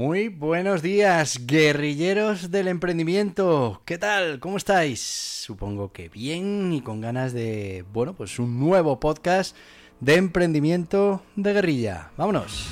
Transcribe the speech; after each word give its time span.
Muy 0.00 0.28
buenos 0.28 0.80
días, 0.80 1.46
guerrilleros 1.46 2.50
del 2.50 2.68
emprendimiento. 2.68 3.82
¿Qué 3.84 3.98
tal? 3.98 4.40
¿Cómo 4.40 4.56
estáis? 4.56 4.98
Supongo 4.98 5.92
que 5.92 6.08
bien 6.08 6.72
y 6.72 6.80
con 6.80 7.02
ganas 7.02 7.34
de, 7.34 7.84
bueno, 7.92 8.14
pues 8.14 8.38
un 8.38 8.58
nuevo 8.58 8.98
podcast 8.98 9.54
de 10.00 10.14
emprendimiento 10.14 11.22
de 11.36 11.52
guerrilla. 11.52 12.12
Vámonos. 12.16 12.68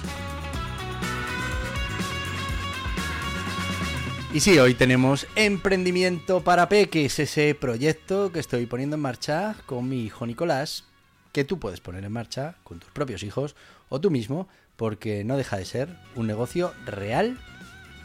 Y 4.32 4.40
sí, 4.40 4.58
hoy 4.58 4.72
tenemos 4.72 5.26
Emprendimiento 5.36 6.42
para 6.42 6.70
Peques, 6.70 7.18
ese 7.18 7.54
proyecto 7.54 8.32
que 8.32 8.40
estoy 8.40 8.64
poniendo 8.64 8.96
en 8.96 9.02
marcha 9.02 9.54
con 9.66 9.86
mi 9.86 10.02
hijo 10.02 10.26
Nicolás, 10.26 10.84
que 11.32 11.44
tú 11.44 11.58
puedes 11.58 11.80
poner 11.80 12.04
en 12.04 12.12
marcha 12.12 12.56
con 12.64 12.80
tus 12.80 12.90
propios 12.90 13.22
hijos 13.22 13.56
o 13.88 14.00
tú 14.00 14.10
mismo 14.10 14.48
porque 14.76 15.24
no 15.24 15.36
deja 15.36 15.56
de 15.56 15.64
ser 15.64 15.96
un 16.14 16.26
negocio 16.26 16.72
real 16.86 17.38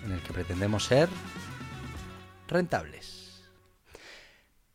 en 0.06 0.12
el 0.12 0.22
que 0.22 0.34
pretendemos 0.34 0.86
ser 0.86 1.10
rentables. 2.48 3.44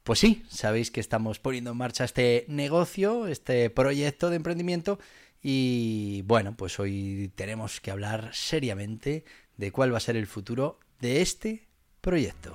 Pues 0.02 0.20
sí, 0.20 0.42
sabéis 0.48 0.91
que 0.91 1.00
estamos 1.00 1.38
poniendo 1.38 1.72
en 1.72 1.76
marcha 1.76 2.04
este 2.04 2.46
negocio, 2.48 3.26
este 3.26 3.69
proyecto 3.69 4.30
de 4.30 4.36
emprendimiento 4.36 4.98
y 5.42 6.22
bueno, 6.22 6.56
pues 6.56 6.78
hoy 6.80 7.30
tenemos 7.34 7.80
que 7.80 7.91
hablar 7.91 8.30
seriamente 8.32 9.24
de 9.56 9.70
cuál 9.70 9.92
va 9.92 9.98
a 9.98 10.00
ser 10.00 10.16
el 10.16 10.26
futuro 10.26 10.78
de 11.00 11.20
este 11.20 11.69
proyecto. 12.00 12.54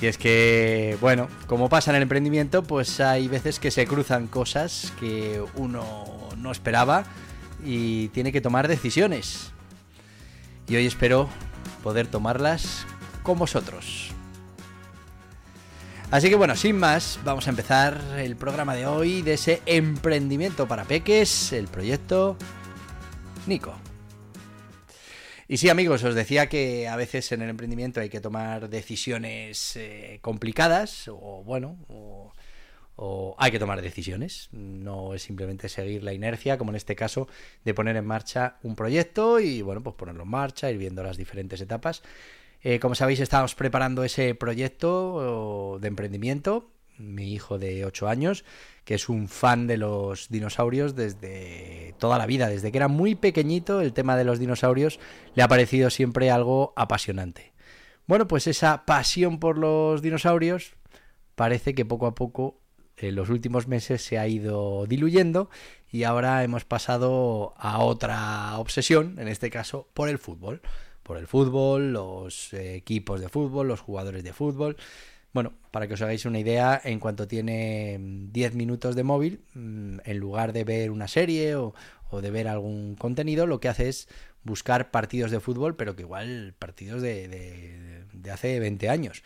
Y 0.00 0.06
es 0.06 0.16
que, 0.16 0.96
bueno, 1.00 1.28
como 1.46 1.68
pasa 1.68 1.90
en 1.90 1.96
el 1.96 2.02
emprendimiento, 2.02 2.62
pues 2.62 3.00
hay 3.00 3.28
veces 3.28 3.60
que 3.60 3.70
se 3.70 3.86
cruzan 3.86 4.28
cosas 4.28 4.92
que 4.98 5.42
uno 5.56 6.06
no 6.38 6.50
esperaba 6.52 7.04
y 7.64 8.08
tiene 8.08 8.32
que 8.32 8.40
tomar 8.40 8.66
decisiones. 8.66 9.52
Y 10.68 10.76
hoy 10.76 10.86
espero 10.86 11.28
poder 11.82 12.06
tomarlas 12.06 12.86
con 13.22 13.38
vosotros. 13.38 14.12
Así 16.10 16.28
que 16.30 16.34
bueno, 16.34 16.56
sin 16.56 16.78
más, 16.78 17.20
vamos 17.24 17.46
a 17.46 17.50
empezar 17.50 18.00
el 18.16 18.36
programa 18.36 18.74
de 18.74 18.86
hoy 18.86 19.22
de 19.22 19.34
ese 19.34 19.62
emprendimiento 19.66 20.66
para 20.66 20.84
peques, 20.84 21.52
el 21.52 21.68
proyecto 21.68 22.36
Nico. 23.46 23.74
Y 25.50 25.56
sí, 25.56 25.68
amigos, 25.68 26.04
os 26.04 26.14
decía 26.14 26.48
que 26.48 26.86
a 26.86 26.94
veces 26.94 27.32
en 27.32 27.42
el 27.42 27.50
emprendimiento 27.50 28.00
hay 28.00 28.08
que 28.08 28.20
tomar 28.20 28.68
decisiones 28.68 29.74
eh, 29.74 30.20
complicadas 30.22 31.08
o 31.08 31.42
bueno, 31.44 31.76
o 32.94 33.34
hay 33.36 33.50
que 33.50 33.58
tomar 33.58 33.82
decisiones. 33.82 34.48
No 34.52 35.12
es 35.12 35.22
simplemente 35.22 35.68
seguir 35.68 36.04
la 36.04 36.12
inercia, 36.12 36.56
como 36.56 36.70
en 36.70 36.76
este 36.76 36.94
caso, 36.94 37.26
de 37.64 37.74
poner 37.74 37.96
en 37.96 38.06
marcha 38.06 38.58
un 38.62 38.76
proyecto 38.76 39.40
y, 39.40 39.60
bueno, 39.60 39.82
pues 39.82 39.96
ponerlo 39.96 40.22
en 40.22 40.30
marcha, 40.30 40.70
ir 40.70 40.78
viendo 40.78 41.02
las 41.02 41.16
diferentes 41.16 41.60
etapas. 41.60 42.04
Eh, 42.62 42.78
como 42.78 42.94
sabéis, 42.94 43.18
estamos 43.18 43.56
preparando 43.56 44.04
ese 44.04 44.36
proyecto 44.36 45.80
de 45.80 45.88
emprendimiento. 45.88 46.70
Mi 47.00 47.32
hijo 47.32 47.58
de 47.58 47.84
8 47.84 48.08
años, 48.08 48.44
que 48.84 48.94
es 48.94 49.08
un 49.08 49.28
fan 49.28 49.66
de 49.66 49.78
los 49.78 50.28
dinosaurios 50.28 50.94
desde 50.94 51.94
toda 51.98 52.18
la 52.18 52.26
vida, 52.26 52.48
desde 52.48 52.70
que 52.70 52.78
era 52.78 52.88
muy 52.88 53.14
pequeñito, 53.14 53.80
el 53.80 53.92
tema 53.92 54.16
de 54.16 54.24
los 54.24 54.38
dinosaurios 54.38 55.00
le 55.34 55.42
ha 55.42 55.48
parecido 55.48 55.90
siempre 55.90 56.30
algo 56.30 56.72
apasionante. 56.76 57.52
Bueno, 58.06 58.26
pues 58.26 58.46
esa 58.46 58.84
pasión 58.86 59.38
por 59.38 59.56
los 59.56 60.02
dinosaurios 60.02 60.74
parece 61.34 61.74
que 61.74 61.84
poco 61.84 62.06
a 62.06 62.14
poco 62.14 62.60
en 62.96 63.14
los 63.14 63.30
últimos 63.30 63.66
meses 63.66 64.02
se 64.02 64.18
ha 64.18 64.28
ido 64.28 64.84
diluyendo 64.86 65.48
y 65.90 66.02
ahora 66.04 66.44
hemos 66.44 66.64
pasado 66.64 67.54
a 67.56 67.78
otra 67.78 68.58
obsesión, 68.58 69.18
en 69.18 69.28
este 69.28 69.50
caso 69.50 69.88
por 69.94 70.08
el 70.08 70.18
fútbol. 70.18 70.60
Por 71.02 71.16
el 71.16 71.26
fútbol, 71.26 71.92
los 71.92 72.52
equipos 72.52 73.20
de 73.20 73.28
fútbol, 73.28 73.68
los 73.68 73.80
jugadores 73.80 74.22
de 74.22 74.32
fútbol. 74.32 74.76
Bueno, 75.32 75.52
para 75.70 75.86
que 75.86 75.94
os 75.94 76.02
hagáis 76.02 76.24
una 76.24 76.38
idea, 76.40 76.80
en 76.82 76.98
cuanto 76.98 77.28
tiene 77.28 77.98
10 78.32 78.54
minutos 78.54 78.96
de 78.96 79.04
móvil, 79.04 79.40
mm, 79.54 79.98
en 80.04 80.18
lugar 80.18 80.52
de 80.52 80.64
ver 80.64 80.90
una 80.90 81.08
serie 81.08 81.54
o, 81.56 81.74
de 82.20 82.30
ver 82.30 82.48
algún 82.48 82.96
contenido, 82.96 83.46
lo 83.46 83.60
que 83.60 83.68
hace 83.68 83.88
es 83.88 84.08
buscar 84.42 84.90
partidos 84.90 85.30
de 85.30 85.38
fútbol, 85.38 85.76
pero 85.76 85.94
que 85.94 86.02
igual 86.02 86.54
partidos 86.58 87.02
de, 87.02 87.28
de 88.12 88.30
hace 88.30 88.58
20 88.60 88.88
años. 88.88 89.22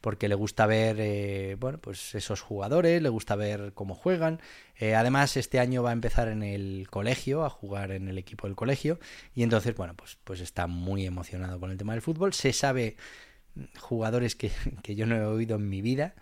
Porque 0.00 0.28
le 0.28 0.36
gusta 0.36 0.66
ver 0.66 0.96
eh, 1.00 1.56
bueno 1.58 1.78
pues 1.78 2.14
esos 2.14 2.40
jugadores 2.40 3.02
le 3.02 3.08
gusta 3.08 3.34
ver 3.34 3.72
cómo 3.74 3.94
juegan. 3.94 4.40
Eh, 4.76 4.94
además 4.94 5.36
este 5.36 5.58
año 5.58 5.82
va 5.82 5.90
a 5.90 5.92
empezar 5.92 6.28
en 6.28 6.42
el 6.42 6.86
colegio 6.88 7.44
a 7.44 7.50
jugar 7.50 7.90
en 7.90 8.08
el 8.08 8.16
equipo 8.16 8.46
del 8.46 8.54
colegio. 8.54 9.00
Y 9.34 9.42
entonces 9.42 9.74
bueno 9.74 9.94
pues 9.94 10.18
pues 10.22 10.40
está 10.40 10.66
muy 10.68 11.04
emocionado 11.04 11.58
con 11.58 11.72
el 11.72 11.78
tema 11.78 11.94
del 11.94 12.02
fútbol. 12.02 12.32
Se 12.32 12.52
sabe 12.52 12.96
mm, 12.96 13.37
jugadores 13.78 14.36
que, 14.36 14.50
que 14.82 14.94
yo 14.94 15.06
no 15.06 15.16
he 15.16 15.24
oído 15.24 15.56
en 15.56 15.68
mi 15.68 15.82
vida 15.82 16.14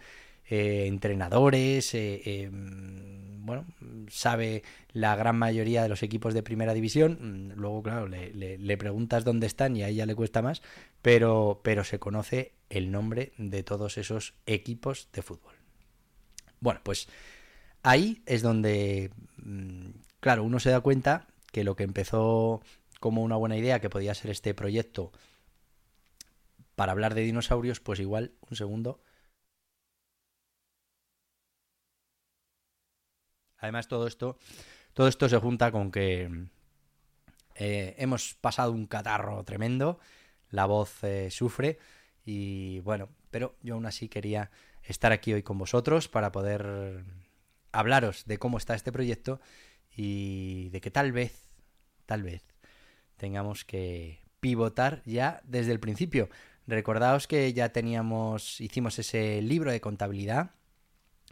eh, 0.48 0.86
entrenadores, 0.86 1.92
eh, 1.94 2.22
eh, 2.24 2.50
bueno, 2.52 3.66
sabe 4.08 4.62
la 4.92 5.16
gran 5.16 5.36
mayoría 5.36 5.82
de 5.82 5.88
los 5.88 6.04
equipos 6.04 6.34
de 6.34 6.44
primera 6.44 6.72
división. 6.72 7.18
Mm, 7.20 7.58
luego, 7.58 7.82
claro, 7.82 8.06
le, 8.06 8.76
preguntas 8.76 9.24
dónde 9.24 9.48
están 9.48 9.76
y 9.76 9.82
a 9.82 9.88
ella 9.88 10.06
le 10.06 10.14
cuesta 10.14 10.42
más, 10.42 10.62
pero, 11.02 11.60
pero 11.64 11.82
se 11.82 11.98
conoce 11.98 12.52
el 12.70 12.92
nombre 12.92 13.32
de 13.38 13.64
todos 13.64 13.98
esos 13.98 14.34
equipos 14.46 15.08
de 15.12 15.22
fútbol. 15.22 15.54
Bueno, 16.60 16.80
pues 16.84 17.08
ahí 17.82 18.22
es 18.26 18.42
donde, 18.42 19.10
mm, 19.38 19.88
claro, 20.20 20.44
uno 20.44 20.60
se 20.60 20.70
da 20.70 20.80
cuenta 20.80 21.26
que 21.50 21.64
lo 21.64 21.74
que 21.74 21.84
empezó 21.84 22.62
como 23.00 23.24
una 23.24 23.36
buena 23.36 23.56
idea, 23.56 23.80
que 23.80 23.90
podía 23.90 24.14
ser 24.14 24.30
este 24.30 24.54
proyecto 24.54 25.10
para 26.76 26.92
hablar 26.92 27.14
de 27.14 27.22
dinosaurios, 27.22 27.80
pues 27.80 27.98
igual, 27.98 28.32
un 28.48 28.56
segundo, 28.56 29.00
Además, 33.58 33.88
todo 33.88 34.06
esto, 34.06 34.38
todo 34.92 35.08
esto 35.08 35.28
se 35.28 35.38
junta 35.38 35.72
con 35.72 35.90
que 35.90 36.48
eh, 37.54 37.94
hemos 37.98 38.34
pasado 38.34 38.72
un 38.72 38.86
catarro 38.86 39.42
tremendo, 39.44 39.98
la 40.50 40.66
voz 40.66 41.02
eh, 41.04 41.30
sufre. 41.30 41.78
Y 42.24 42.80
bueno, 42.80 43.08
pero 43.30 43.56
yo 43.62 43.74
aún 43.74 43.86
así 43.86 44.08
quería 44.08 44.50
estar 44.82 45.12
aquí 45.12 45.32
hoy 45.32 45.42
con 45.42 45.58
vosotros 45.58 46.08
para 46.08 46.32
poder 46.32 47.04
hablaros 47.72 48.24
de 48.24 48.38
cómo 48.38 48.58
está 48.58 48.74
este 48.74 48.92
proyecto 48.92 49.40
y 49.94 50.68
de 50.70 50.80
que 50.80 50.90
tal 50.90 51.12
vez, 51.12 51.48
tal 52.04 52.22
vez, 52.22 52.44
tengamos 53.16 53.64
que 53.64 54.20
pivotar 54.40 55.02
ya 55.04 55.40
desde 55.44 55.72
el 55.72 55.80
principio. 55.80 56.28
Recordaos 56.66 57.26
que 57.26 57.52
ya 57.52 57.68
teníamos, 57.68 58.60
hicimos 58.60 58.98
ese 58.98 59.40
libro 59.40 59.70
de 59.70 59.80
contabilidad 59.80 60.50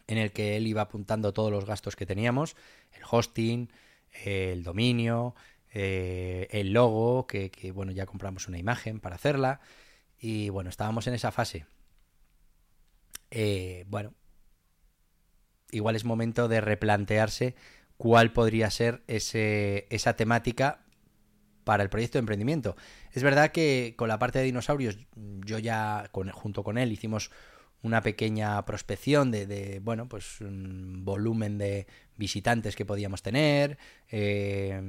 en 0.07 0.19
el 0.19 0.33
que 0.33 0.57
él 0.57 0.67
iba 0.67 0.83
apuntando 0.83 1.33
todos 1.33 1.51
los 1.51 1.65
gastos 1.65 1.97
que 1.97 2.07
teníamos, 2.07 2.57
el 2.93 3.03
hosting, 3.11 3.71
el 4.13 4.63
dominio, 4.63 5.35
eh, 5.73 6.47
el 6.51 6.73
logo, 6.73 7.27
que, 7.27 7.51
bueno, 7.75 7.91
ya 7.91 8.07
compramos 8.07 8.47
una 8.49 8.59
imagen 8.59 9.01
para 9.01 9.17
hacerla, 9.17 9.61
y 10.19 10.51
bueno, 10.51 10.71
estábamos 10.71 11.07
en 11.07 11.15
esa 11.15 11.33
fase. 11.33 11.67
Eh, 13.31 13.85
bueno, 13.89 14.15
igual 15.71 15.97
es 15.97 16.05
momento 16.05 16.47
de 16.47 16.61
replantearse 16.61 17.57
cuál 17.97 18.33
podría 18.33 18.71
ser 18.71 19.03
ese, 19.09 19.87
esa 19.91 20.15
temática 20.15 20.84
para 21.65 21.83
el 21.83 21.89
proyecto 21.89 22.19
de 22.19 22.21
emprendimiento. 22.21 22.77
Es 23.13 23.23
verdad 23.23 23.51
que 23.51 23.95
con 23.97 24.09
la 24.09 24.19
parte 24.19 24.39
de 24.39 24.45
dinosaurios, 24.45 24.99
yo 25.45 25.59
ya 25.59 26.09
con, 26.13 26.31
junto 26.31 26.63
con 26.63 26.79
él 26.79 26.93
hicimos 26.93 27.31
una 27.83 28.03
pequeña 28.03 28.65
prospección 28.65 29.31
de, 29.31 29.81
bueno, 29.83 30.09
pues 30.09 30.41
un 30.41 31.05
volumen 31.05 31.59
de 31.59 31.87
visitantes 32.17 32.77
que 32.77 32.87
podíamos 32.87 33.23
tener. 33.23 33.79
Eh, 34.11 34.81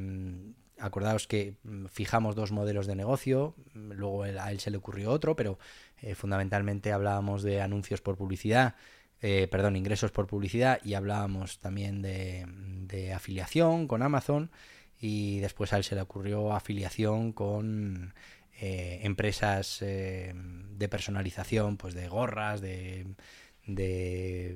acordaos 0.79 1.27
que 1.27 1.55
fijamos 1.89 2.35
dos 2.35 2.51
modelos 2.51 2.85
de 2.85 2.95
negocio, 2.95 3.55
luego 3.73 4.23
a 4.23 4.51
él 4.51 4.59
se 4.59 4.71
le 4.71 4.77
ocurrió 4.77 5.11
otro, 5.11 5.35
pero 5.35 5.57
eh, 6.01 6.15
fundamentalmente 6.15 6.91
hablábamos 6.91 7.43
de 7.43 7.61
anuncios 7.61 8.01
por 8.01 8.17
publicidad 8.17 8.75
eh, 9.21 9.47
perdón, 9.47 9.75
ingresos 9.75 10.11
por 10.11 10.27
publicidad 10.27 10.79
y 10.83 10.93
hablábamos 10.93 11.59
también 11.59 12.01
de, 12.01 13.11
afiliación 13.15 13.87
con 13.87 14.03
Amazon 14.03 14.51
y 14.99 15.39
después 15.39 15.73
a 15.73 15.77
él 15.77 15.83
se 15.83 15.95
le 15.95 16.01
ocurrió 16.01 16.53
afiliación 16.53 17.33
con 17.33 18.13
eh, 18.59 19.01
empresas 19.03 19.81
eh, 19.81 20.33
de 20.33 20.89
personalización, 20.89 21.77
pues 21.77 21.93
de 21.93 22.07
gorras, 22.07 22.61
de, 22.61 23.05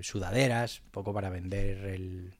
sudaderas, 0.01 0.81
poco 0.91 1.13
para 1.13 1.29
vender 1.29 1.85
el, 1.85 2.33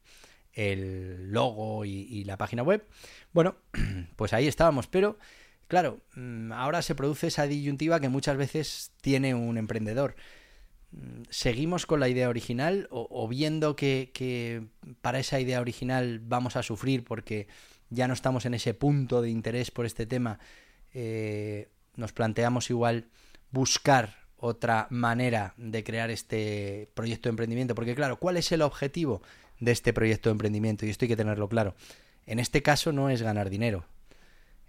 el 0.53 1.31
logo 1.31 1.85
y, 1.85 2.23
la 2.23 2.37
página 2.37 2.63
web. 2.63 2.85
Bueno, 3.33 3.55
pues 4.15 4.33
ahí 4.33 4.47
estábamos, 4.47 4.87
pero 4.87 5.17
claro, 5.67 5.99
mm, 6.15 6.51
ahora 6.53 6.81
se 6.81 6.95
produce 6.95 7.27
esa 7.27 7.47
disyuntiva 7.47 7.99
que 7.99 8.09
muchas 8.09 8.37
veces 8.37 8.91
tiene 9.01 9.33
un 9.35 9.57
emprendedor. 9.57 10.15
¿Seguimos 11.29 11.85
con 11.85 11.99
la 11.99 12.09
idea 12.09 12.29
original 12.29 12.87
o, 12.89 13.27
viendo 13.27 13.75
que, 13.75 14.65
para 15.01 15.19
esa 15.19 15.39
idea 15.39 15.61
original 15.61 16.19
vamos 16.19 16.55
a 16.55 16.63
sufrir 16.63 17.03
porque 17.03 17.47
ya 17.89 18.07
no 18.07 18.13
estamos 18.13 18.45
en 18.45 18.53
ese 18.53 18.73
punto 18.73 19.21
de 19.21 19.29
interés 19.29 19.71
por 19.71 19.85
este 19.85 20.05
tema? 20.05 20.39
Eh, 20.93 21.69
nos 21.95 22.13
planteamos 22.13 22.69
igual 22.69 23.05
buscar 23.51 24.15
otra 24.37 24.87
manera 24.89 25.53
de 25.57 25.83
crear 25.83 26.09
este 26.09 26.89
proyecto 26.93 27.27
de 27.27 27.31
emprendimiento. 27.31 27.75
Porque 27.75 27.95
claro, 27.95 28.19
¿cuál 28.19 28.37
es 28.37 28.51
el 28.51 28.61
objetivo 28.61 29.21
de 29.59 29.71
este 29.71 29.93
proyecto 29.93 30.29
de 30.29 30.33
emprendimiento? 30.33 30.85
Y 30.85 30.89
esto 30.89 31.05
hay 31.05 31.09
que 31.09 31.17
tenerlo 31.17 31.49
claro. 31.49 31.75
En 32.25 32.39
este 32.39 32.61
caso 32.61 32.91
no 32.91 33.09
es 33.09 33.21
ganar 33.21 33.49
dinero. 33.49 33.85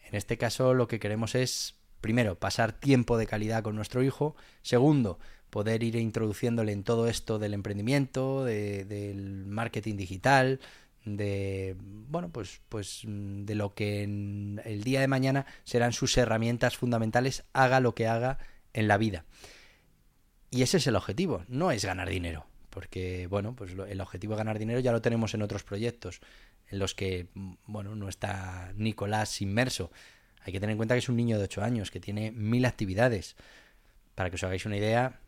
En 0.04 0.16
este 0.16 0.36
caso 0.38 0.74
lo 0.74 0.88
que 0.88 0.98
queremos 0.98 1.34
es, 1.34 1.76
primero, 2.00 2.38
pasar 2.38 2.72
tiempo 2.72 3.16
de 3.16 3.26
calidad 3.26 3.62
con 3.62 3.76
nuestro 3.76 4.02
hijo. 4.02 4.34
Segundo, 4.62 5.18
poder 5.50 5.82
ir 5.82 5.96
introduciéndole 5.96 6.72
en 6.72 6.82
todo 6.82 7.06
esto 7.06 7.38
del 7.38 7.54
emprendimiento, 7.54 8.44
del 8.44 9.44
marketing 9.46 9.96
digital, 9.96 10.60
de 11.04 11.76
bueno 11.80 12.30
pues 12.30 12.60
pues 12.68 13.02
de 13.04 13.54
lo 13.54 13.74
que 13.74 14.02
en 14.02 14.60
el 14.64 14.84
día 14.84 15.00
de 15.00 15.08
mañana 15.08 15.46
serán 15.64 15.92
sus 15.92 16.16
herramientas 16.18 16.76
fundamentales 16.76 17.44
haga 17.52 17.80
lo 17.80 17.94
que 17.94 18.06
haga 18.06 18.38
en 18.72 18.88
la 18.88 18.98
vida. 18.98 19.24
Y 20.50 20.62
ese 20.62 20.78
es 20.78 20.86
el 20.86 20.96
objetivo 20.96 21.44
no 21.48 21.70
es 21.70 21.84
ganar 21.84 22.08
dinero 22.08 22.46
porque 22.70 23.26
bueno 23.28 23.54
pues 23.54 23.72
el 23.72 24.00
objetivo 24.00 24.34
de 24.34 24.38
ganar 24.38 24.58
dinero 24.58 24.80
ya 24.80 24.92
lo 24.92 25.02
tenemos 25.02 25.34
en 25.34 25.42
otros 25.42 25.62
proyectos 25.62 26.20
en 26.68 26.78
los 26.78 26.94
que 26.94 27.28
bueno 27.66 27.94
no 27.96 28.08
está 28.08 28.72
Nicolás 28.76 29.40
inmerso. 29.40 29.90
Hay 30.42 30.52
que 30.52 30.60
tener 30.60 30.72
en 30.72 30.78
cuenta 30.78 30.94
que 30.94 31.00
es 31.00 31.08
un 31.08 31.16
niño 31.16 31.38
de 31.38 31.44
8 31.44 31.62
años 31.62 31.90
que 31.90 32.00
tiene 32.00 32.30
mil 32.30 32.64
actividades. 32.64 33.36
Para 34.14 34.30
que 34.30 34.36
os 34.36 34.44
hagáis 34.44 34.64
una 34.64 34.76
idea 34.76 35.20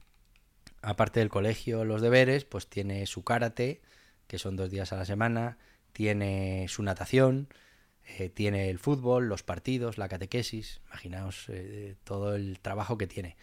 aparte 0.81 1.21
del 1.21 1.29
colegio, 1.29 1.85
los 1.85 2.03
deberes, 2.03 2.45
pues 2.45 2.67
tiene 2.67 3.07
su 3.07 3.23
karate, 3.23 3.81
que 4.27 4.39
son 4.39 4.57
dos 4.57 4.71
días 4.71 4.93
a 4.93 4.97
la 4.97 5.05
semana, 5.05 5.59
tiene 5.93 6.67
su 6.69 6.83
natación, 6.83 7.49
eh, 8.05 8.29
tiene 8.29 8.71
el 8.71 8.79
fútbol, 8.79 9.29
los 9.29 9.43
partidos, 9.43 9.99
la 9.99 10.09
catequesis, 10.09 10.81
imaginaos 10.89 11.47
eh, 11.49 11.97
todo 12.05 12.35
el 12.35 12.59
trabajo 12.61 12.99
que 12.99 13.07
tiene. 13.07 13.37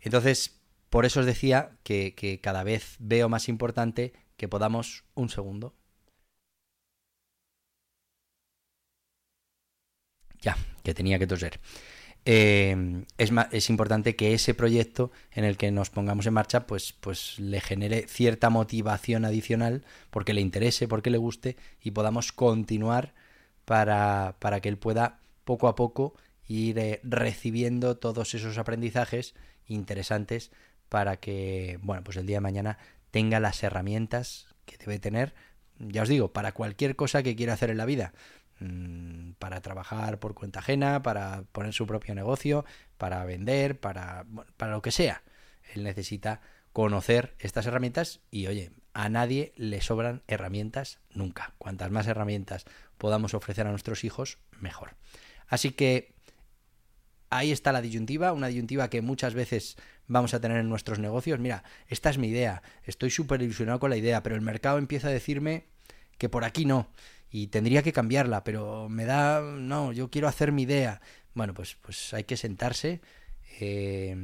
Entonces, 0.00 0.60
por 0.90 1.06
eso 1.06 1.20
os 1.20 1.26
decía 1.26 1.76
que, 1.82 2.14
que 2.14 2.40
cada 2.40 2.62
vez 2.64 2.96
veo 2.98 3.28
más 3.28 3.48
importante 3.48 4.12
que 4.36 4.48
podamos 4.48 5.04
un 5.14 5.28
segundo. 5.28 5.74
Ya, 10.40 10.56
que 10.82 10.94
tenía 10.94 11.18
que 11.18 11.26
toser. 11.26 11.60
Eh, 12.24 13.04
es, 13.18 13.32
es, 13.50 13.68
importante 13.68 14.14
que 14.14 14.32
ese 14.32 14.54
proyecto 14.54 15.10
en 15.32 15.44
el 15.44 15.56
que 15.56 15.72
nos 15.72 15.90
pongamos 15.90 16.24
en 16.26 16.34
marcha 16.34 16.68
pues, 16.68 16.92
pues 16.92 17.36
le 17.40 17.60
genere 17.60 18.06
cierta 18.06 18.48
motivación 18.48 19.24
adicional 19.24 19.84
porque 20.10 20.32
le 20.32 20.40
interese, 20.40 20.86
porque 20.86 21.10
le 21.10 21.18
guste 21.18 21.56
y 21.80 21.90
podamos 21.90 22.30
continuar 22.30 23.12
para, 23.64 24.36
para 24.38 24.60
que 24.60 24.68
él 24.68 24.78
pueda 24.78 25.18
poco 25.44 25.66
a 25.66 25.74
poco 25.74 26.14
ir 26.46 26.78
eh, 26.78 27.00
recibiendo 27.02 27.96
todos 27.96 28.34
esos 28.34 28.56
aprendizajes 28.58 29.34
interesantes 29.66 30.52
para 30.88 31.16
que 31.16 31.78
bueno 31.82 32.04
pues 32.04 32.16
el 32.16 32.26
día 32.26 32.36
de 32.36 32.42
mañana 32.42 32.78
tenga 33.10 33.40
las 33.40 33.62
herramientas 33.62 34.46
que 34.66 34.76
debe 34.76 34.98
tener 34.98 35.34
ya 35.78 36.02
os 36.02 36.08
digo 36.08 36.32
para 36.32 36.52
cualquier 36.52 36.96
cosa 36.96 37.22
que 37.22 37.34
quiera 37.34 37.54
hacer 37.54 37.70
en 37.70 37.78
la 37.78 37.86
vida 37.86 38.12
Mm, 38.62 39.32
para 39.40 39.60
trabajar 39.60 40.20
por 40.20 40.34
cuenta 40.34 40.60
ajena, 40.60 41.02
para 41.02 41.42
poner 41.50 41.72
su 41.72 41.84
propio 41.84 42.14
negocio, 42.14 42.64
para 42.96 43.24
vender, 43.24 43.80
para, 43.80 44.24
para 44.56 44.72
lo 44.72 44.82
que 44.82 44.92
sea. 44.92 45.22
Él 45.74 45.82
necesita 45.82 46.40
conocer 46.72 47.34
estas 47.40 47.66
herramientas 47.66 48.20
y 48.30 48.46
oye, 48.46 48.70
a 48.94 49.08
nadie 49.08 49.52
le 49.56 49.80
sobran 49.80 50.22
herramientas 50.28 51.00
nunca. 51.10 51.54
Cuantas 51.58 51.90
más 51.90 52.06
herramientas 52.06 52.64
podamos 52.98 53.34
ofrecer 53.34 53.66
a 53.66 53.70
nuestros 53.70 54.04
hijos, 54.04 54.38
mejor. 54.60 54.94
Así 55.48 55.72
que 55.72 56.14
ahí 57.30 57.50
está 57.50 57.72
la 57.72 57.82
disyuntiva, 57.82 58.32
una 58.32 58.46
disyuntiva 58.46 58.90
que 58.90 59.02
muchas 59.02 59.34
veces 59.34 59.76
vamos 60.06 60.34
a 60.34 60.40
tener 60.40 60.58
en 60.58 60.68
nuestros 60.68 61.00
negocios. 61.00 61.40
Mira, 61.40 61.64
esta 61.88 62.10
es 62.10 62.18
mi 62.18 62.28
idea, 62.28 62.62
estoy 62.84 63.10
súper 63.10 63.42
ilusionado 63.42 63.80
con 63.80 63.90
la 63.90 63.96
idea, 63.96 64.22
pero 64.22 64.36
el 64.36 64.42
mercado 64.42 64.78
empieza 64.78 65.08
a 65.08 65.12
decirme 65.12 65.64
que 66.16 66.28
por 66.28 66.44
aquí 66.44 66.64
no 66.64 66.88
y 67.32 67.46
tendría 67.46 67.82
que 67.82 67.94
cambiarla, 67.94 68.44
pero 68.44 68.90
me 68.90 69.06
da, 69.06 69.40
no, 69.40 69.92
yo 69.92 70.10
quiero 70.10 70.28
hacer 70.28 70.52
mi 70.52 70.62
idea. 70.62 71.00
Bueno, 71.34 71.54
pues, 71.54 71.76
pues 71.80 72.12
hay 72.12 72.24
que 72.24 72.36
sentarse. 72.36 73.00
Eh, 73.58 74.14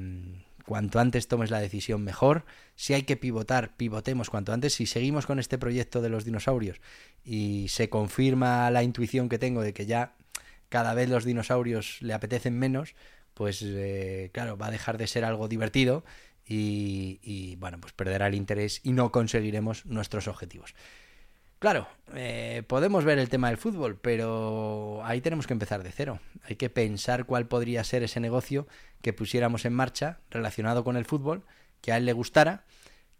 cuanto 0.66 1.00
antes 1.00 1.26
tomes 1.26 1.50
la 1.50 1.58
decisión, 1.58 2.04
mejor. 2.04 2.44
Si 2.76 2.92
hay 2.92 3.04
que 3.04 3.16
pivotar, 3.16 3.74
pivotemos 3.78 4.28
cuanto 4.28 4.52
antes. 4.52 4.74
Si 4.74 4.84
seguimos 4.84 5.24
con 5.24 5.38
este 5.38 5.56
proyecto 5.56 6.02
de 6.02 6.10
los 6.10 6.26
dinosaurios 6.26 6.82
y 7.24 7.68
se 7.68 7.88
confirma 7.88 8.70
la 8.70 8.82
intuición 8.82 9.30
que 9.30 9.38
tengo 9.38 9.62
de 9.62 9.72
que 9.72 9.86
ya 9.86 10.14
cada 10.68 10.92
vez 10.92 11.08
los 11.08 11.24
dinosaurios 11.24 12.02
le 12.02 12.12
apetecen 12.12 12.58
menos, 12.58 12.94
pues 13.32 13.62
eh, 13.64 14.28
claro, 14.34 14.58
va 14.58 14.66
a 14.66 14.70
dejar 14.70 14.98
de 14.98 15.06
ser 15.06 15.24
algo 15.24 15.48
divertido 15.48 16.04
y, 16.44 17.20
y 17.22 17.56
bueno, 17.56 17.78
pues 17.80 17.94
perderá 17.94 18.26
el 18.26 18.34
interés 18.34 18.82
y 18.84 18.92
no 18.92 19.10
conseguiremos 19.12 19.86
nuestros 19.86 20.28
objetivos. 20.28 20.74
Claro, 21.58 21.88
eh, 22.14 22.62
podemos 22.68 23.04
ver 23.04 23.18
el 23.18 23.28
tema 23.28 23.48
del 23.48 23.56
fútbol, 23.56 23.98
pero 24.00 25.00
ahí 25.04 25.20
tenemos 25.20 25.48
que 25.48 25.54
empezar 25.54 25.82
de 25.82 25.90
cero. 25.90 26.20
Hay 26.44 26.54
que 26.54 26.70
pensar 26.70 27.24
cuál 27.24 27.48
podría 27.48 27.82
ser 27.82 28.04
ese 28.04 28.20
negocio 28.20 28.68
que 29.02 29.12
pusiéramos 29.12 29.64
en 29.64 29.72
marcha 29.72 30.20
relacionado 30.30 30.84
con 30.84 30.96
el 30.96 31.04
fútbol, 31.04 31.44
que 31.80 31.90
a 31.90 31.96
él 31.96 32.06
le 32.06 32.12
gustara, 32.12 32.64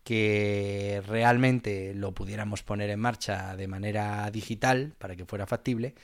que 0.04 1.02
realmente 1.08 1.94
lo 1.94 2.12
pudiéramos 2.12 2.62
poner 2.62 2.90
en 2.90 3.00
marcha 3.00 3.56
de 3.56 3.66
manera 3.66 4.30
digital 4.30 4.94
para 4.98 5.16
que 5.16 5.26
fuera 5.26 5.48
factible 5.48 5.96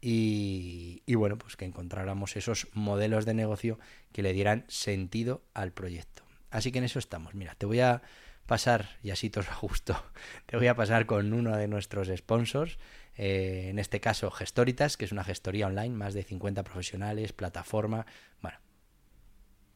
y, 0.00 1.02
y 1.06 1.14
bueno, 1.16 1.38
pues 1.38 1.56
que 1.56 1.64
encontráramos 1.64 2.36
esos 2.36 2.68
modelos 2.72 3.26
de 3.26 3.34
negocio 3.34 3.80
que 4.12 4.22
le 4.22 4.32
dieran 4.32 4.64
sentido 4.68 5.42
al 5.54 5.72
proyecto. 5.72 6.22
Así 6.50 6.70
que 6.70 6.78
en 6.78 6.84
eso 6.84 7.00
estamos. 7.00 7.34
Mira, 7.34 7.56
te 7.56 7.66
voy 7.66 7.80
a 7.80 8.00
pasar, 8.50 8.98
y 9.00 9.10
así 9.10 9.30
te 9.30 9.38
os 9.38 9.46
justo, 9.46 9.94
te 10.46 10.56
voy 10.56 10.66
a 10.66 10.74
pasar 10.74 11.06
con 11.06 11.32
uno 11.32 11.56
de 11.56 11.68
nuestros 11.68 12.08
sponsors, 12.08 12.78
eh, 13.16 13.68
en 13.70 13.78
este 13.78 14.00
caso 14.00 14.28
Gestoritas, 14.32 14.96
que 14.96 15.04
es 15.04 15.12
una 15.12 15.22
gestoría 15.22 15.68
online, 15.68 15.94
más 15.94 16.14
de 16.14 16.24
50 16.24 16.64
profesionales, 16.64 17.32
plataforma, 17.32 18.06
bueno, 18.42 18.58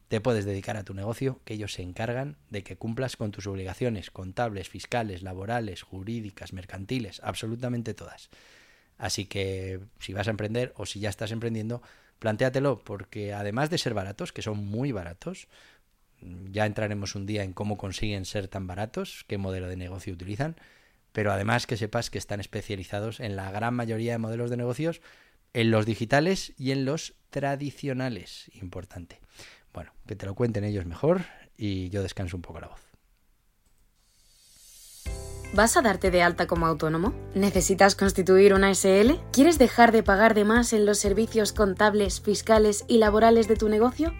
te 0.09 0.19
puedes 0.19 0.43
dedicar 0.43 0.75
a 0.75 0.83
tu 0.83 0.93
negocio, 0.93 1.39
que 1.45 1.53
ellos 1.53 1.71
se 1.71 1.83
encargan 1.83 2.35
de 2.49 2.63
que 2.63 2.75
cumplas 2.75 3.15
con 3.15 3.31
tus 3.31 3.47
obligaciones 3.47 4.11
contables, 4.11 4.67
fiscales, 4.67 5.23
laborales, 5.23 5.81
jurídicas, 5.81 6.51
mercantiles, 6.51 7.21
absolutamente 7.23 7.93
todas. 7.93 8.29
Así 8.97 9.23
que 9.23 9.79
si 9.99 10.11
vas 10.11 10.27
a 10.27 10.31
emprender 10.31 10.73
o 10.75 10.85
si 10.85 10.99
ya 10.99 11.09
estás 11.09 11.31
emprendiendo, 11.31 11.81
plantéatelo, 12.19 12.83
porque 12.83 13.33
además 13.33 13.69
de 13.69 13.77
ser 13.77 13.93
baratos, 13.93 14.33
que 14.33 14.41
son 14.41 14.57
muy 14.57 14.91
baratos, 14.91 15.47
ya 16.51 16.65
entraremos 16.65 17.15
un 17.15 17.25
día 17.25 17.43
en 17.43 17.53
cómo 17.53 17.77
consiguen 17.77 18.25
ser 18.25 18.47
tan 18.47 18.67
baratos, 18.67 19.25
qué 19.27 19.37
modelo 19.37 19.67
de 19.67 19.77
negocio 19.77 20.13
utilizan, 20.13 20.55
pero 21.11 21.31
además 21.31 21.67
que 21.67 21.77
sepas 21.77 22.09
que 22.09 22.17
están 22.17 22.39
especializados 22.39 23.19
en 23.19 23.35
la 23.35 23.51
gran 23.51 23.73
mayoría 23.73 24.13
de 24.13 24.17
modelos 24.17 24.49
de 24.49 24.57
negocios, 24.57 25.01
en 25.53 25.71
los 25.71 25.85
digitales 25.85 26.53
y 26.57 26.71
en 26.71 26.85
los 26.85 27.13
tradicionales. 27.29 28.51
Importante. 28.61 29.19
Bueno, 29.73 29.93
que 30.05 30.15
te 30.15 30.25
lo 30.25 30.35
cuenten 30.35 30.65
ellos 30.65 30.85
mejor 30.85 31.21
y 31.57 31.89
yo 31.89 32.03
descanso 32.03 32.35
un 32.35 32.41
poco 32.41 32.59
la 32.59 32.67
voz. 32.67 32.81
¿Vas 35.53 35.77
a 35.77 35.81
darte 35.81 36.11
de 36.11 36.21
alta 36.21 36.47
como 36.47 36.65
autónomo? 36.65 37.13
¿Necesitas 37.33 37.95
constituir 37.95 38.53
una 38.53 38.73
SL? 38.73 39.13
¿Quieres 39.31 39.57
dejar 39.57 39.93
de 39.93 40.03
pagar 40.03 40.33
de 40.33 40.43
más 40.43 40.73
en 40.73 40.85
los 40.85 40.99
servicios 40.99 41.53
contables, 41.53 42.19
fiscales 42.19 42.83
y 42.89 42.97
laborales 42.97 43.47
de 43.47 43.55
tu 43.55 43.69
negocio? 43.69 44.13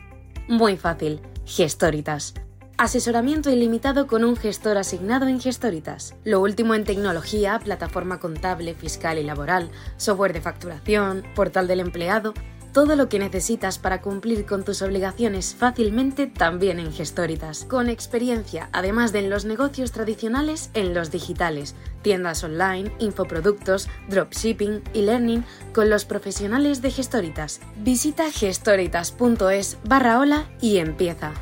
Muy 0.48 0.78
fácil 0.78 1.20
Gestoritas. 1.46 2.34
Asesoramiento 2.78 3.52
ilimitado 3.52 4.08
con 4.08 4.24
un 4.24 4.36
gestor 4.36 4.78
asignado 4.78 5.28
en 5.28 5.40
Gestoritas. 5.40 6.16
Lo 6.24 6.42
último 6.42 6.74
en 6.74 6.84
tecnología, 6.84 7.60
plataforma 7.60 8.20
contable, 8.20 8.74
fiscal 8.74 9.20
y 9.20 9.24
laboral, 9.24 9.70
software 9.98 10.34
de 10.34 10.42
facturación, 10.42 11.24
portal 11.36 11.68
del 11.68 11.82
empleado 11.82 12.34
todo 12.76 12.98
lo 12.98 13.08
que 13.08 13.20
necesitas 13.20 13.80
para 13.80 14.02
cumplir 14.02 14.46
con 14.46 14.66
tus 14.66 14.82
obligaciones 14.82 15.56
fácilmente 15.56 16.28
también 16.28 16.78
en 16.78 16.92
Gestoritas. 16.92 17.64
Con 17.64 17.88
experiencia, 17.88 18.68
además 18.74 19.14
de 19.14 19.20
en 19.20 19.30
los 19.30 19.46
negocios 19.46 19.94
tradicionales, 19.94 20.72
en 20.74 20.94
los 20.94 21.10
digitales, 21.10 21.74
tiendas 22.02 22.44
online, 22.44 22.92
infoproductos, 23.00 23.88
dropshipping 24.10 24.84
y 24.94 25.04
learning 25.04 25.46
con 25.74 25.90
los 25.90 26.04
profesionales 26.04 26.82
de 26.82 26.92
Gestoritas. 26.92 27.62
Visita 27.78 28.30
gestoritas.es 28.30 29.78
barra 29.86 30.20
hola 30.20 30.50
y 30.60 30.80
empieza. 30.80 31.34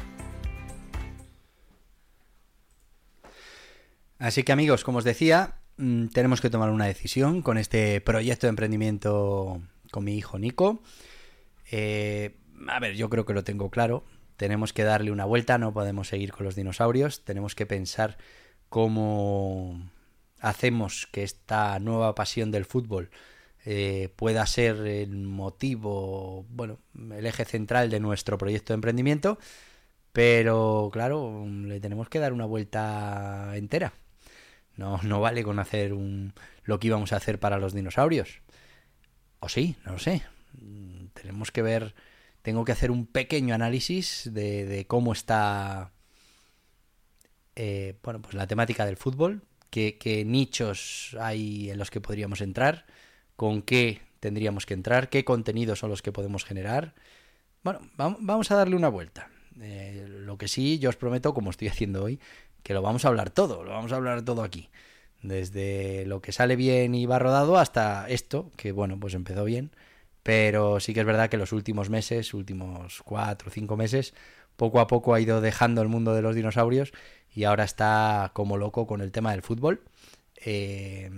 Así 4.20 4.44
que 4.44 4.52
amigos, 4.52 4.84
como 4.84 5.00
os 5.00 5.04
decía, 5.04 5.56
mm, 5.78 6.10
tenemos 6.10 6.42
que 6.42 6.52
tomar 6.52 6.70
una 6.70 6.86
decisión 6.86 7.42
con 7.42 7.58
este 7.58 8.02
proyecto 8.02 8.46
de 8.46 8.50
emprendimiento 8.50 9.64
con 9.90 10.04
mi 10.04 10.16
hijo 10.16 10.38
Nico. 10.38 10.84
Eh, 11.76 12.36
a 12.68 12.80
ver, 12.80 12.94
yo 12.94 13.10
creo 13.10 13.26
que 13.26 13.34
lo 13.34 13.44
tengo 13.44 13.72
claro. 13.72 14.04
Tenemos 14.38 14.74
que 14.74 14.84
darle 14.84 15.12
una 15.12 15.26
vuelta, 15.26 15.58
no 15.58 15.74
podemos 15.74 16.08
seguir 16.08 16.32
con 16.32 16.46
los 16.46 16.56
dinosaurios. 16.56 17.26
Tenemos 17.26 17.56
que 17.56 17.66
pensar 17.66 18.18
cómo 18.70 19.82
hacemos 20.40 21.08
que 21.12 21.24
esta 21.24 21.80
nueva 21.80 22.14
pasión 22.14 22.52
del 22.52 22.66
fútbol 22.66 23.10
eh, 23.66 24.14
pueda 24.16 24.46
ser 24.46 24.86
el 24.86 25.26
motivo, 25.26 26.46
bueno, 26.50 26.78
el 27.12 27.26
eje 27.26 27.44
central 27.44 27.90
de 27.90 28.00
nuestro 28.00 28.38
proyecto 28.38 28.74
de 28.74 28.76
emprendimiento. 28.76 29.40
Pero 30.12 30.92
claro, 30.94 31.44
le 31.48 31.80
tenemos 31.80 32.08
que 32.08 32.20
dar 32.20 32.34
una 32.34 32.46
vuelta 32.46 33.52
entera. 33.56 33.94
No, 34.78 35.00
no 35.02 35.22
vale 35.22 35.44
con 35.44 35.58
hacer 35.58 35.94
un, 35.94 36.34
lo 36.66 36.80
que 36.80 36.88
íbamos 36.88 37.14
a 37.14 37.18
hacer 37.18 37.40
para 37.40 37.58
los 37.58 37.74
dinosaurios. 37.74 38.42
O 39.40 39.50
sí, 39.50 39.76
no 39.86 39.94
lo 39.94 40.00
sé 40.00 40.22
tenemos 41.24 41.52
que 41.52 41.62
ver, 41.62 41.96
tengo 42.42 42.66
que 42.66 42.74
hacer 42.74 42.92
un 42.92 43.08
pequeño 43.08 43.56
análisis 43.56 44.30
de, 44.34 44.86
cómo 44.90 45.14
está, 45.14 45.94
eh, 47.56 47.98
bueno, 48.04 48.22
pues 48.22 48.34
la 48.34 48.46
temática 48.46 48.86
del 48.86 48.98
fútbol, 48.98 49.42
qué, 49.70 50.24
nichos 50.28 51.16
hay 51.18 51.70
en 51.70 51.78
los 51.78 51.92
que 51.92 52.02
podríamos 52.02 52.42
entrar, 52.42 52.86
con 53.38 53.62
qué 53.62 54.02
tendríamos 54.20 54.66
que 54.66 54.74
entrar, 54.74 55.10
qué 55.10 55.24
contenidos 55.24 55.80
son 55.80 55.90
los 55.90 56.02
que 56.02 56.12
podemos 56.12 56.44
generar. 56.44 56.94
Bueno, 57.64 57.80
vamos 57.96 58.52
a 58.52 58.56
darle 58.56 58.76
una 58.76 58.90
vuelta. 58.90 59.30
Eh, 59.62 60.06
lo 60.10 60.38
que 60.38 60.50
sí, 60.50 60.78
yo 60.78 60.90
os 60.90 60.98
prometo, 60.98 61.34
como 61.34 61.52
estoy 61.52 61.70
haciendo 61.70 62.04
hoy, 62.04 62.20
que 62.64 62.74
lo 62.74 62.82
vamos 62.82 63.06
a 63.06 63.08
hablar 63.08 63.30
todo, 63.30 63.64
lo 63.64 63.72
vamos 63.72 63.94
a 63.94 63.96
hablar 63.96 64.24
todo 64.24 64.44
aquí. 64.44 64.70
Desde 65.22 66.06
lo 66.06 66.22
que 66.22 66.34
sale 66.34 66.58
bien 66.58 66.94
y 66.96 67.06
va 67.06 67.18
rodado 67.18 67.58
hasta 67.58 68.10
esto, 68.10 68.52
que 68.58 68.74
bueno, 68.74 69.00
pues 69.00 69.14
empezó 69.14 69.46
bien 69.46 69.72
pero 70.24 70.80
sí 70.80 70.94
que 70.94 71.02
es 71.02 71.06
verdad 71.06 71.30
que 71.30 71.38
los 71.38 71.52
últimos 71.52 71.90
meses, 71.90 72.34
últimos 72.34 73.02
cuatro 73.04 73.50
o 73.50 73.52
cinco 73.52 73.78
meses, 73.78 74.14
poco 74.56 74.80
a 74.80 74.88
poco 74.88 75.14
ha 75.14 75.20
ido 75.20 75.42
dejando 75.42 75.82
el 75.82 75.90
mundo 75.90 76.14
de 76.14 76.22
los 76.22 76.36
dinosaurios 76.36 76.94
y 77.34 77.44
ahora 77.44 77.64
está 77.64 78.32
como 78.34 78.58
loco 78.58 78.88
con 78.88 79.02
el 79.02 79.12
tema 79.12 79.32
del 79.32 79.42
fútbol. 79.42 79.82
Eh, 80.46 81.10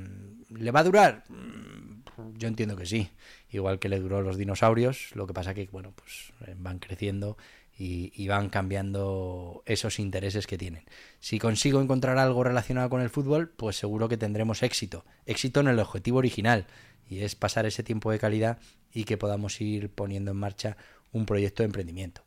¿Le 0.50 0.72
va 0.72 0.80
a 0.82 0.84
durar? 0.84 1.24
Mm, 1.30 2.36
yo 2.38 2.48
entiendo 2.48 2.76
que 2.76 2.86
sí, 2.86 3.10
igual 3.50 3.80
que 3.80 3.90
le 3.90 4.00
duró 4.00 4.22
los 4.22 4.38
dinosaurios, 4.38 5.12
lo 5.16 5.28
que 5.28 5.34
pasa 5.34 5.54
que 5.54 5.68
bueno, 5.72 5.94
pues 5.96 6.34
eh, 6.48 6.56
van 6.58 6.80
creciendo 6.80 7.38
y, 7.78 8.28
van 8.28 8.50
cambiando 8.50 9.64
esos 9.66 10.00
intereses 10.00 10.48
que 10.48 10.58
tienen. 10.58 10.86
Si 11.20 11.40
consigo 11.40 11.82
encontrar 11.82 12.18
algo 12.18 12.44
relacionado 12.44 12.90
con 12.90 13.02
el 13.02 13.10
fútbol, 13.10 13.50
pues 13.50 13.76
seguro 13.76 14.08
que 14.08 14.18
tendremos 14.18 14.64
éxito. 14.64 15.04
Éxito 15.26 15.60
en 15.60 15.68
el 15.68 15.80
objetivo 15.80 16.20
original, 16.20 16.68
y 17.10 17.20
es 17.20 17.36
pasar 17.36 17.66
ese 17.66 17.84
tiempo 17.84 18.12
de 18.12 18.20
calidad 18.20 18.60
y 18.94 19.04
que 19.04 19.18
podamos 19.18 19.60
ir 19.60 19.90
poniendo 19.90 20.32
en 20.32 20.38
marcha 20.38 20.78
un 21.12 21.26
proyecto 21.26 21.64
de 21.64 21.68
emprendimiento. 21.68 22.24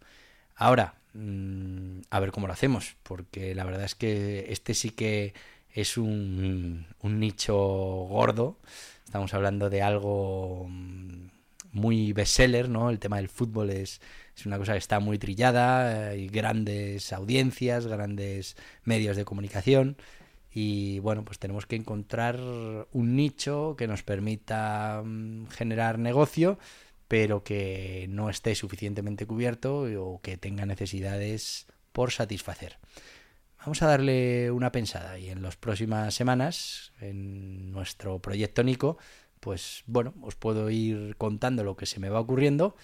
Ahora, 0.54 0.96
mm, 1.14 2.00
a 2.10 2.20
ver 2.20 2.30
cómo 2.30 2.46
lo 2.46 2.52
hacemos, 2.52 2.96
porque 3.02 3.54
la 3.54 3.64
verdad 3.64 3.84
es 3.84 3.94
que 3.94 4.46
este 4.52 4.74
sí 4.74 4.90
que 4.90 5.32
es 5.72 5.96
un, 5.96 6.86
un 7.00 7.20
nicho 7.20 7.56
gordo. 7.56 8.58
Estamos 9.04 9.32
hablando 9.32 9.70
de 9.70 9.82
algo 9.82 10.66
mm, 10.68 11.28
muy 11.72 12.12
bestseller, 12.12 12.68
¿no? 12.68 12.90
El 12.90 12.98
tema 12.98 13.16
del 13.16 13.28
fútbol 13.28 13.70
es, 13.70 14.00
es 14.36 14.46
una 14.46 14.58
cosa 14.58 14.72
que 14.72 14.78
está 14.78 15.00
muy 15.00 15.18
trillada, 15.18 16.10
hay 16.10 16.28
grandes 16.28 17.12
audiencias, 17.12 17.86
grandes 17.86 18.56
medios 18.84 19.16
de 19.16 19.24
comunicación 19.24 19.96
y 20.50 20.98
bueno, 21.00 21.24
pues 21.24 21.38
tenemos 21.38 21.66
que 21.66 21.76
encontrar 21.76 22.40
un 22.92 23.16
nicho 23.16 23.76
que 23.76 23.86
nos 23.86 24.02
permita 24.02 25.02
mm, 25.04 25.46
generar 25.48 25.98
negocio, 25.98 26.58
pero 27.06 27.44
que 27.44 28.06
no 28.10 28.30
esté 28.30 28.54
suficientemente 28.54 29.26
cubierto 29.26 29.86
o 30.02 30.20
que 30.20 30.36
tenga 30.36 30.66
necesidades 30.66 31.66
por 31.92 32.12
satisfacer. 32.12 32.78
Vamos 33.60 33.82
a 33.82 33.86
darle 33.86 34.50
una 34.50 34.72
pensada 34.72 35.18
y 35.18 35.30
en 35.30 35.42
las 35.42 35.56
próximas 35.56 36.14
semanas, 36.14 36.92
en 37.00 37.72
nuestro 37.72 38.18
proyecto 38.20 38.62
Nico, 38.62 38.98
pues 39.40 39.82
bueno, 39.86 40.14
os 40.22 40.34
puedo 40.34 40.70
ir 40.70 41.16
contando 41.16 41.64
lo 41.64 41.76
que 41.76 41.86
se 41.86 42.00
me 42.00 42.08
va 42.08 42.20
ocurriendo, 42.20 42.76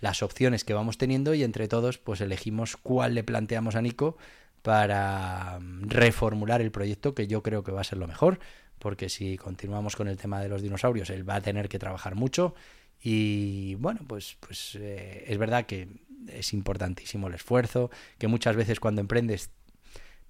las 0.00 0.22
opciones 0.22 0.64
que 0.64 0.74
vamos 0.74 0.98
teniendo 0.98 1.34
y 1.34 1.42
entre 1.42 1.68
todos 1.68 1.98
pues 1.98 2.20
elegimos 2.20 2.76
cuál 2.76 3.14
le 3.14 3.24
planteamos 3.24 3.76
a 3.76 3.82
Nico 3.82 4.16
para 4.62 5.58
mm, 5.60 5.88
reformular 5.88 6.60
el 6.60 6.70
proyecto, 6.70 7.14
que 7.14 7.26
yo 7.26 7.42
creo 7.42 7.62
que 7.64 7.72
va 7.72 7.80
a 7.80 7.84
ser 7.84 7.98
lo 7.98 8.06
mejor, 8.06 8.38
porque 8.78 9.08
si 9.08 9.36
continuamos 9.36 9.96
con 9.96 10.08
el 10.08 10.16
tema 10.16 10.40
de 10.40 10.48
los 10.48 10.62
dinosaurios, 10.62 11.10
él 11.10 11.28
va 11.28 11.36
a 11.36 11.40
tener 11.40 11.68
que 11.68 11.78
trabajar 11.78 12.14
mucho 12.14 12.54
y 13.02 13.74
bueno, 13.76 14.00
pues, 14.06 14.36
pues 14.40 14.76
eh, 14.80 15.24
es 15.26 15.38
verdad 15.38 15.66
que 15.66 15.88
es 16.28 16.52
importantísimo 16.52 17.28
el 17.28 17.34
esfuerzo, 17.34 17.90
que 18.18 18.26
muchas 18.26 18.56
veces 18.56 18.80
cuando 18.80 19.00
emprendes 19.00 19.50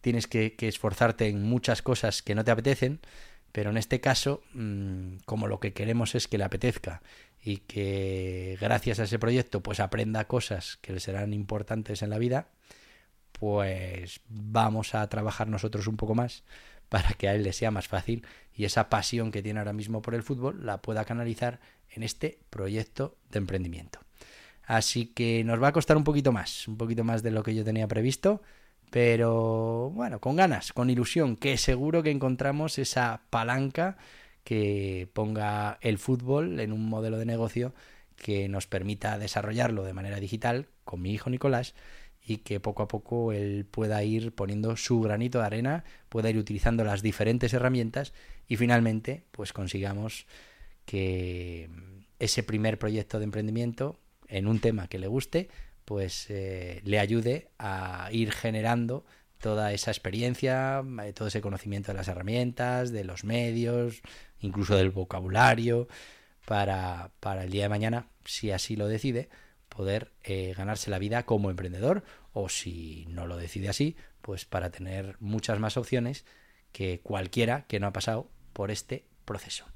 tienes 0.01 0.27
que, 0.27 0.55
esforzarte 0.61 1.27
en 1.27 1.43
muchas 1.43 1.83
cosas 1.83 2.23
que 2.23 2.35
no 2.35 2.45
te 2.45 2.51
apetecen, 2.51 3.01
pero 3.57 3.71
en 3.71 3.79
este 3.79 4.03
caso, 4.03 4.43
mm, 4.53 5.21
como 5.25 5.47
lo 5.47 5.61
que 5.61 5.73
queremos 5.73 6.15
es 6.15 6.29
que 6.29 6.37
le 6.37 6.45
apetezca 6.45 7.01
y 7.43 7.57
que 7.57 8.59
gracias 8.61 9.01
a 9.01 9.05
ese 9.05 9.19
proyecto 9.19 9.63
pues 9.63 9.81
aprenda 9.81 10.27
cosas 10.27 10.77
que 10.83 10.93
le 10.93 11.01
serán 11.01 11.33
importantes 11.33 12.03
en 12.03 12.11
la 12.11 12.19
vida, 12.19 12.49
pues 13.33 14.21
vamos 14.29 14.95
a 14.95 15.09
trabajar 15.09 15.49
nosotros 15.49 15.87
un 15.87 15.97
poco 15.97 16.15
más 16.15 16.45
para 16.91 17.15
que 17.15 17.29
a 17.29 17.35
él 17.35 17.45
le 17.45 17.55
sea 17.55 17.71
más 17.71 17.89
fácil 17.89 18.27
y 18.55 18.67
esa 18.67 18.91
pasión 18.91 19.33
que 19.33 19.43
tiene 19.43 19.61
ahora 19.61 19.73
mismo 19.73 20.03
por 20.03 20.15
el 20.15 20.23
fútbol 20.23 20.67
la 20.67 20.83
pueda 20.83 21.07
canalizar 21.07 21.59
en 21.89 22.03
este 22.03 22.39
proyecto 22.51 23.17
de 23.31 23.39
emprendimiento. 23.39 24.01
Así 24.65 25.07
que 25.07 25.45
nos 25.45 25.63
va 25.63 25.69
a 25.69 25.73
costar 25.73 25.97
un 25.97 26.05
poquito 26.05 26.31
más, 26.31 26.69
un 26.69 26.77
poquito 26.77 27.05
más 27.05 27.23
de 27.23 27.31
lo 27.31 27.43
que 27.43 27.55
yo 27.55 27.65
tenía 27.65 27.89
previsto, 27.89 28.43
pero 28.91 29.91
bueno, 29.91 30.21
con 30.21 30.37
ganas, 30.37 30.73
con 30.73 30.91
ilusión, 30.91 31.37
que 31.37 31.57
seguro 31.57 32.03
que 32.03 32.11
encontramos 32.11 32.79
esa 32.79 33.23
palanca 33.31 33.97
que 34.45 35.09
ponga 35.13 35.79
el 35.81 35.99
fútbol 35.99 36.61
en 36.61 36.73
un 36.73 36.89
modelo 36.89 37.19
de 37.19 37.27
negocio 37.27 37.75
que 38.17 38.49
nos 38.49 38.67
permita 38.67 39.19
desarrollarlo 39.19 39.85
de 39.85 39.93
manera 39.93 40.21
digital 40.21 40.69
con 40.85 41.03
mi 41.03 41.13
hijo 41.13 41.31
Nicolás 41.31 41.75
y 42.25 42.39
que 42.39 42.61
poco 42.61 42.83
a 42.83 42.89
poco 42.89 43.33
él 43.33 43.67
pueda 43.71 44.03
ir 44.03 44.33
poniendo 44.33 44.77
su 44.77 45.01
granito 45.01 45.39
de 45.39 45.47
arena, 45.47 45.85
pueda 46.09 46.31
ir 46.31 46.39
utilizando 46.39 46.85
las 46.85 47.03
diferentes 47.03 47.53
herramientas 47.55 48.13
y 48.49 48.57
finalmente 48.57 49.25
pues 49.31 49.53
consigamos 49.53 50.27
que 50.85 51.69
ese 52.19 52.43
primer 52.43 52.79
proyecto 52.79 53.19
de 53.19 53.25
emprendimiento 53.25 53.99
en 54.29 54.47
un 54.49 54.61
tema 54.61 54.89
que 54.89 54.99
le 54.99 55.07
guste 55.07 55.49
pues 55.87 56.27
eh, 56.31 56.83
le 56.85 56.99
ayude 56.99 57.49
a 57.59 58.11
ir 58.13 58.33
generando 58.33 59.07
toda 59.39 59.73
esa 59.73 59.91
experiencia, 59.93 60.83
eh, 61.05 61.13
todo 61.13 61.29
ese 61.29 61.41
conocimiento 61.41 61.93
de 61.93 61.99
las 61.99 62.09
herramientas, 62.09 62.91
de 62.91 63.05
los 63.05 63.25
medios, 63.25 64.03
incluso 64.41 64.77
del 64.77 64.91
vocabulario, 64.91 65.89
para, 66.45 67.13
para 67.21 67.45
el 67.45 67.51
día 67.51 67.63
de 67.63 67.69
mañana, 67.69 68.09
si 68.25 68.51
así 68.51 68.77
lo 68.77 68.89
decide, 68.89 69.29
poder 69.69 70.13
eh, 70.25 70.55
ganarse 70.57 70.91
la 70.91 70.99
vida 70.99 71.25
como 71.25 71.51
emprendedor 71.51 72.03
o 72.33 72.49
si 72.49 73.07
no 73.09 73.27
lo 73.27 73.37
decide 73.37 73.69
así, 73.69 73.97
pues 74.23 74.45
para 74.45 74.71
tener 74.71 75.17
muchas 75.21 75.61
más 75.61 75.77
opciones 75.77 76.25
que 76.73 77.01
cualquiera 77.01 77.65
que 77.69 77.79
no 77.79 77.87
ha 77.87 77.93
pasado 77.93 78.29
por 78.53 78.73
este 78.73 79.07
proceso. 79.25 79.67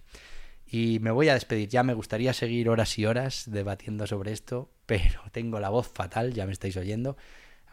Y 0.70 1.00
me 1.00 1.10
voy 1.10 1.28
a 1.28 1.34
despedir, 1.34 1.68
ya 1.68 1.82
me 1.82 1.94
gustaría 1.94 2.32
seguir 2.32 2.68
horas 2.68 2.96
y 2.98 3.04
horas 3.04 3.44
debatiendo 3.46 4.06
sobre 4.06 4.32
esto, 4.32 4.70
pero 4.86 5.22
tengo 5.32 5.58
la 5.58 5.68
voz 5.68 5.88
fatal, 5.88 6.32
ya 6.32 6.46
me 6.46 6.52
estáis 6.52 6.76
oyendo. 6.76 7.16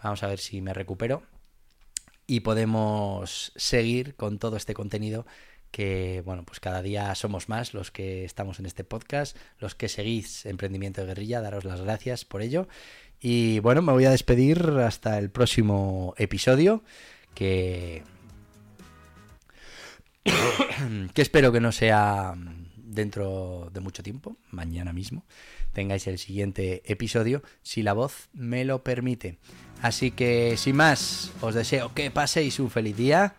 Vamos 0.03 0.23
a 0.23 0.27
ver 0.27 0.39
si 0.39 0.61
me 0.61 0.73
recupero 0.73 1.23
y 2.25 2.41
podemos 2.41 3.53
seguir 3.55 4.15
con 4.15 4.37
todo 4.37 4.57
este 4.57 4.73
contenido 4.73 5.25
que 5.71 6.21
bueno, 6.25 6.43
pues 6.43 6.59
cada 6.59 6.81
día 6.81 7.13
somos 7.15 7.49
más 7.49 7.73
los 7.73 7.91
que 7.91 8.25
estamos 8.25 8.59
en 8.59 8.65
este 8.65 8.83
podcast, 8.83 9.37
los 9.59 9.75
que 9.75 9.89
seguís 9.89 10.45
Emprendimiento 10.45 11.01
de 11.01 11.07
Guerrilla, 11.07 11.41
daros 11.41 11.65
las 11.65 11.81
gracias 11.81 12.25
por 12.25 12.41
ello. 12.41 12.67
Y 13.19 13.59
bueno, 13.59 13.81
me 13.81 13.91
voy 13.91 14.05
a 14.05 14.11
despedir 14.11 14.59
hasta 14.79 15.17
el 15.19 15.29
próximo 15.29 16.13
episodio, 16.17 16.83
que, 17.33 18.03
que 21.13 21.21
espero 21.21 21.51
que 21.51 21.59
no 21.59 21.71
sea 21.71 22.35
dentro 22.87 23.69
de 23.73 23.79
mucho 23.79 24.01
tiempo, 24.03 24.37
mañana 24.49 24.93
mismo, 24.93 25.25
tengáis 25.73 26.07
el 26.07 26.17
siguiente 26.17 26.81
episodio, 26.85 27.43
si 27.61 27.83
la 27.83 27.93
voz 27.93 28.29
me 28.33 28.65
lo 28.65 28.83
permite. 28.83 29.37
Así 29.81 30.11
que, 30.11 30.55
sin 30.57 30.77
más, 30.77 31.31
os 31.41 31.53
deseo 31.53 31.93
que 31.93 32.09
paséis 32.11 32.59
un 32.59 32.71
feliz 32.71 32.97
día 32.97 33.35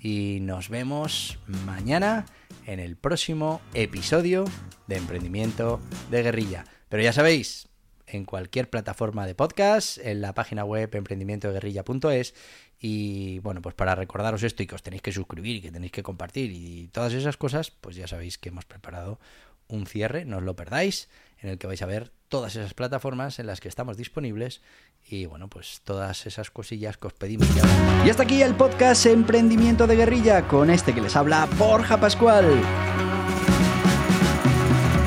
y 0.00 0.38
nos 0.40 0.68
vemos 0.68 1.38
mañana 1.66 2.26
en 2.66 2.80
el 2.80 2.96
próximo 2.96 3.60
episodio 3.74 4.44
de 4.86 4.96
Emprendimiento 4.96 5.80
de 6.10 6.22
Guerrilla. 6.22 6.64
Pero 6.88 7.02
ya 7.02 7.12
sabéis, 7.12 7.68
en 8.06 8.24
cualquier 8.24 8.68
plataforma 8.70 9.26
de 9.26 9.34
podcast, 9.34 9.98
en 9.98 10.20
la 10.20 10.34
página 10.34 10.64
web 10.64 10.94
emprendimientodeguerrilla.es 10.94 12.34
y 12.84 13.38
bueno, 13.38 13.62
pues 13.62 13.76
para 13.76 13.94
recordaros 13.94 14.42
esto 14.42 14.64
y 14.64 14.66
que 14.66 14.74
os 14.74 14.82
tenéis 14.82 15.02
que 15.02 15.12
suscribir 15.12 15.56
y 15.56 15.60
que 15.62 15.70
tenéis 15.70 15.92
que 15.92 16.02
compartir 16.02 16.50
y 16.50 16.88
todas 16.88 17.12
esas 17.12 17.36
cosas, 17.36 17.70
pues 17.70 17.94
ya 17.94 18.08
sabéis 18.08 18.38
que 18.38 18.48
hemos 18.48 18.64
preparado 18.64 19.20
un 19.68 19.86
cierre, 19.86 20.24
no 20.24 20.38
os 20.38 20.42
lo 20.42 20.56
perdáis, 20.56 21.08
en 21.38 21.48
el 21.48 21.58
que 21.58 21.68
vais 21.68 21.80
a 21.80 21.86
ver 21.86 22.10
todas 22.28 22.56
esas 22.56 22.74
plataformas 22.74 23.38
en 23.38 23.46
las 23.46 23.60
que 23.60 23.68
estamos 23.68 23.96
disponibles 23.96 24.62
y 25.08 25.26
bueno, 25.26 25.48
pues 25.48 25.80
todas 25.84 26.26
esas 26.26 26.50
cosillas 26.50 26.96
que 26.96 27.06
os 27.06 27.12
pedimos. 27.12 27.46
Y 28.04 28.10
hasta 28.10 28.24
aquí 28.24 28.42
el 28.42 28.56
podcast 28.56 29.06
Emprendimiento 29.06 29.86
de 29.86 29.94
Guerrilla 29.94 30.48
con 30.48 30.68
este 30.68 30.92
que 30.92 31.02
les 31.02 31.14
habla 31.14 31.48
Borja 31.56 32.00
Pascual. 32.00 32.91